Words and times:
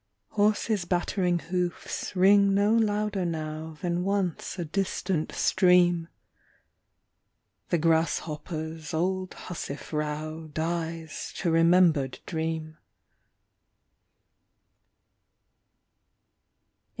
Horses' 0.29 0.83
battering 0.85 1.37
hoofs 1.37 2.15
Ring 2.15 2.55
no 2.55 2.73
louder 2.73 3.23
now 3.23 3.77
Than 3.83 4.03
once 4.03 4.57
a 4.57 4.65
distant 4.65 5.31
stream. 5.31 6.07
The 7.69 7.77
grasshopper's 7.77 8.95
old 8.95 9.29
hussif 9.35 9.91
row 9.93 10.47
Dies 10.55 11.31
to 11.37 11.51
remembered 11.51 12.17
dream. 12.25 12.77